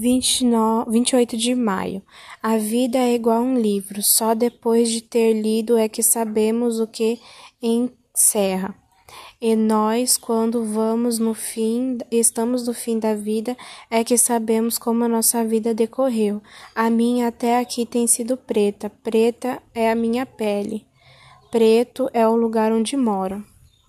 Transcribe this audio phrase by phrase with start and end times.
[0.00, 2.00] 29, 28 de maio.
[2.40, 6.78] A vida é igual a um livro, só depois de ter lido é que sabemos
[6.78, 7.18] o que
[7.60, 8.76] encerra.
[9.40, 13.56] E nós, quando vamos no fim, estamos no fim da vida,
[13.90, 16.40] é que sabemos como a nossa vida decorreu.
[16.76, 20.86] A minha até aqui tem sido preta, preta é a minha pele,
[21.50, 23.44] preto é o lugar onde moro.